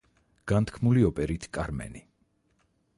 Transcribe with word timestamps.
განთქმული 0.51 1.05
ოპერით 1.11 1.47
„კარმენი“. 1.59 2.05